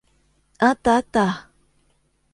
[0.57, 1.47] あったあった。